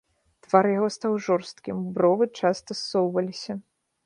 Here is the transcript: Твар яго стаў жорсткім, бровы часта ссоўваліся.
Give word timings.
Твар 0.45 0.67
яго 0.77 0.87
стаў 0.95 1.13
жорсткім, 1.27 1.83
бровы 1.99 2.29
часта 2.43 2.79
ссоўваліся. 2.83 3.53